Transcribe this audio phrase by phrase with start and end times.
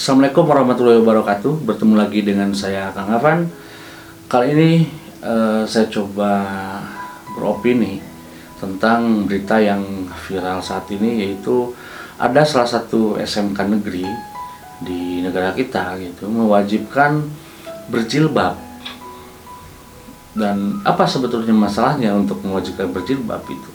[0.00, 1.60] Assalamualaikum warahmatullahi wabarakatuh.
[1.60, 3.52] Bertemu lagi dengan saya Kang Afan.
[4.32, 4.88] Kali ini
[5.20, 6.40] eh, saya coba
[7.36, 8.00] beropini
[8.56, 11.76] tentang berita yang viral saat ini yaitu
[12.16, 14.08] ada salah satu SMK negeri
[14.80, 17.20] di negara kita gitu mewajibkan
[17.92, 18.56] berjilbab.
[20.32, 23.70] Dan apa sebetulnya masalahnya untuk mewajibkan berjilbab itu?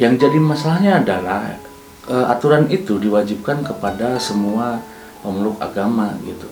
[0.00, 1.67] Yang jadi masalahnya adalah
[2.08, 4.80] uh, aturan itu diwajibkan kepada semua
[5.22, 6.48] pemeluk agama gitu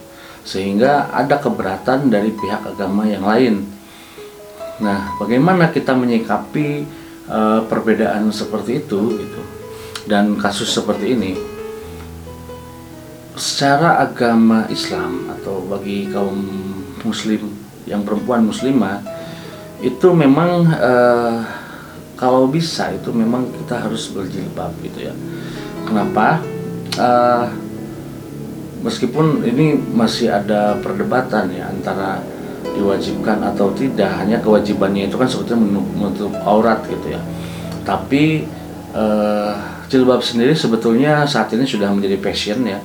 [0.47, 3.67] sehingga ada keberatan dari pihak agama yang lain.
[4.79, 6.87] Nah, bagaimana kita menyikapi
[7.27, 9.43] uh, perbedaan seperti itu gitu
[10.07, 11.33] dan kasus seperti ini?
[13.35, 16.39] Secara agama Islam atau bagi kaum
[17.03, 17.53] muslim
[17.85, 19.03] yang perempuan muslimah
[19.83, 21.43] itu memang uh,
[22.17, 25.15] kalau bisa itu memang kita harus berjilbab gitu ya
[25.87, 26.43] Kenapa?
[26.99, 27.47] Uh,
[28.83, 32.21] meskipun ini masih ada perdebatan ya antara
[32.75, 37.23] diwajibkan atau tidak, hanya kewajibannya itu kan sebetulnya menutup aurat gitu ya.
[37.87, 38.45] Tapi
[38.93, 39.55] uh,
[39.87, 42.83] jilbab sendiri sebetulnya saat ini sudah menjadi passion ya.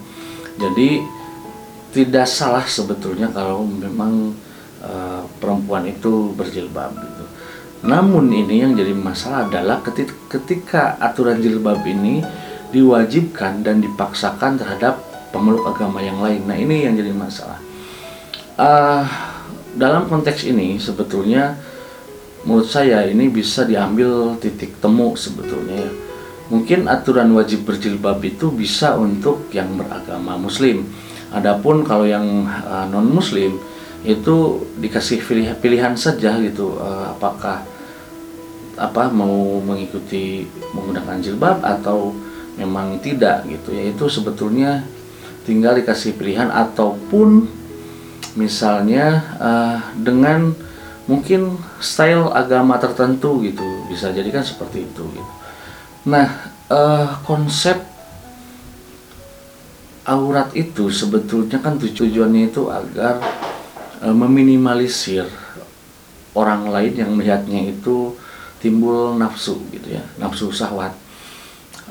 [0.62, 1.02] Jadi
[1.92, 4.38] tidak salah sebetulnya kalau memang
[4.86, 7.20] uh, perempuan itu berjilbab gitu.
[7.82, 12.22] Namun ini yang jadi masalah adalah ketika, aturan jilbab ini
[12.70, 15.02] diwajibkan dan dipaksakan terhadap
[15.34, 16.46] pemeluk agama yang lain.
[16.46, 17.58] Nah ini yang jadi masalah.
[18.54, 19.04] Uh,
[19.74, 21.58] dalam konteks ini sebetulnya
[22.46, 25.92] menurut saya ini bisa diambil titik temu sebetulnya ya.
[26.52, 30.84] Mungkin aturan wajib berjilbab itu bisa untuk yang beragama Muslim.
[31.32, 33.56] Adapun kalau yang uh, non Muslim
[34.04, 35.24] itu dikasih
[35.62, 37.64] pilihan, saja gitu uh, apakah
[38.80, 42.16] apa mau mengikuti menggunakan jilbab atau
[42.55, 44.84] memang tidak gitu ya itu sebetulnya
[45.47, 47.50] tinggal dikasih pilihan ataupun
[48.38, 50.56] misalnya uh, dengan
[51.09, 55.31] mungkin style agama tertentu gitu bisa jadi kan seperti itu gitu.
[56.07, 56.29] Nah
[56.72, 57.81] uh, konsep
[60.07, 63.19] aurat itu sebetulnya kan tujuannya itu agar
[64.06, 65.28] uh, meminimalisir
[66.31, 68.16] orang lain yang melihatnya itu
[68.61, 70.94] timbul nafsu gitu ya nafsu sahwat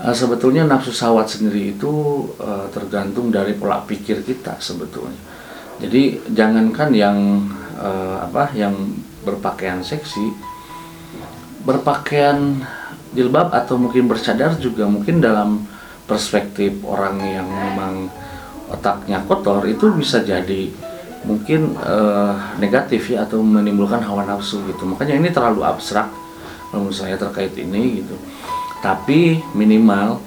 [0.01, 1.93] Uh, sebetulnya nafsu sahwat sendiri itu
[2.41, 5.19] uh, tergantung dari pola pikir kita sebetulnya.
[5.77, 7.45] Jadi jangankan yang
[7.77, 8.73] uh, apa yang
[9.21, 10.33] berpakaian seksi,
[11.69, 12.65] berpakaian
[13.13, 15.69] jilbab atau mungkin bercadar juga mungkin dalam
[16.09, 18.09] perspektif orang yang memang
[18.73, 20.73] otaknya kotor itu bisa jadi
[21.29, 24.89] mungkin uh, negatif ya atau menimbulkan hawa nafsu gitu.
[24.89, 26.09] Makanya ini terlalu abstrak
[26.71, 28.17] menurut saya terkait ini gitu.
[28.81, 30.23] Tapi minimal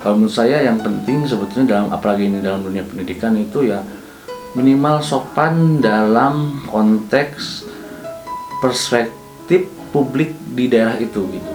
[0.00, 3.80] kalau menurut saya yang penting sebetulnya dalam apalagi ini dalam dunia pendidikan itu ya
[4.52, 7.66] minimal sopan dalam konteks
[8.62, 11.52] perspektif publik di daerah itu gitu.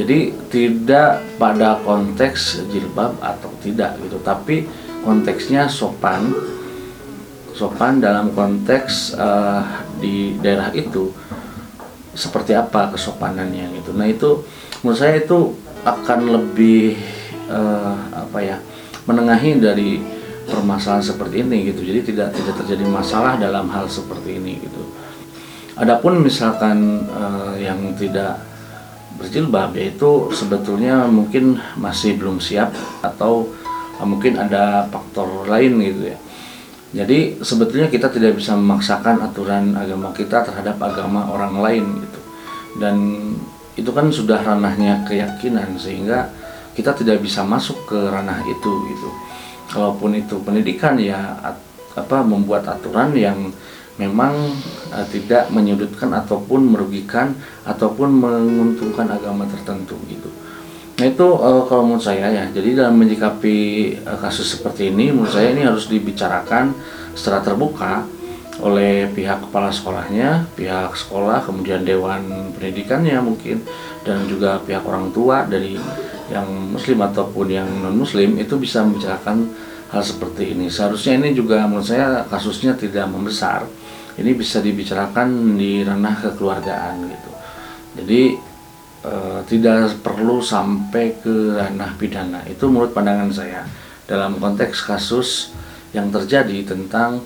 [0.00, 4.64] Jadi tidak pada konteks jilbab atau tidak gitu tapi
[5.04, 6.32] konteksnya sopan
[7.52, 11.12] sopan dalam konteks uh, di daerah itu
[12.14, 13.94] seperti apa kesopanannya gitu.
[13.94, 14.42] Nah itu
[14.82, 15.54] menurut saya itu
[15.86, 16.98] akan lebih
[17.48, 17.94] uh,
[18.26, 18.56] apa ya
[19.06, 20.02] menengahi dari
[20.46, 21.86] permasalahan seperti ini gitu.
[21.86, 24.82] Jadi tidak tidak terjadi masalah dalam hal seperti ini gitu.
[25.78, 28.42] Adapun misalkan uh, yang tidak
[29.16, 33.48] berjilbab yaitu sebetulnya mungkin masih belum siap atau
[34.00, 36.18] uh, mungkin ada faktor lain gitu ya
[36.90, 42.20] jadi sebetulnya kita tidak bisa memaksakan aturan agama kita terhadap agama orang lain gitu.
[42.82, 42.96] Dan
[43.78, 46.34] itu kan sudah ranahnya keyakinan sehingga
[46.74, 49.08] kita tidak bisa masuk ke ranah itu gitu.
[49.70, 51.38] Kalaupun itu pendidikan ya
[51.94, 53.54] apa membuat aturan yang
[53.94, 54.34] memang
[54.90, 57.36] uh, tidak menyudutkan ataupun merugikan
[57.68, 59.99] ataupun menguntungkan agama tertentu.
[61.00, 63.56] Nah itu uh, kalau menurut saya ya, jadi dalam menyikapi
[64.04, 66.76] uh, kasus seperti ini, menurut saya ini harus dibicarakan
[67.16, 68.04] secara terbuka
[68.60, 73.64] oleh pihak kepala sekolahnya, pihak sekolah, kemudian dewan pendidikannya mungkin,
[74.04, 75.80] dan juga pihak orang tua dari
[76.28, 79.48] yang muslim ataupun yang non muslim itu bisa membicarakan
[79.88, 80.68] hal seperti ini.
[80.68, 83.64] Seharusnya ini juga menurut saya kasusnya tidak membesar.
[84.20, 87.30] Ini bisa dibicarakan di ranah kekeluargaan gitu.
[88.04, 88.49] Jadi
[89.04, 89.12] e,
[89.48, 92.40] tidak perlu sampai ke ranah pidana.
[92.48, 93.64] Itu menurut pandangan saya.
[94.04, 95.54] Dalam konteks kasus
[95.94, 97.22] yang terjadi tentang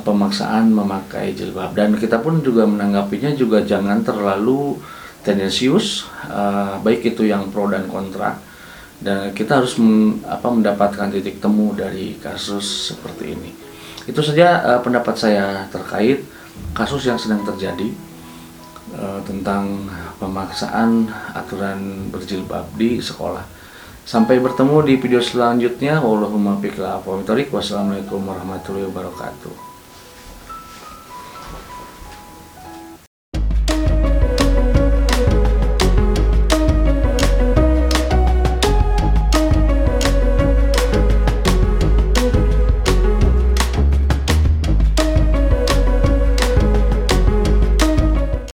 [0.00, 1.76] pemaksaan memakai jilbab.
[1.76, 4.80] Dan kita pun juga menanggapinya juga jangan terlalu
[5.22, 8.40] tendensius uh, baik itu yang pro dan kontra.
[9.02, 13.50] Dan kita harus men, apa, mendapatkan titik temu dari kasus seperti ini.
[14.06, 16.24] Itu saja uh, pendapat saya terkait
[16.72, 18.12] kasus yang sedang terjadi
[19.24, 19.88] tentang
[20.20, 23.44] pemaksaan aturan berjilbab di sekolah.
[24.02, 26.02] Sampai bertemu di video selanjutnya.
[27.54, 29.71] Wassalamualaikum warahmatullahi wabarakatuh.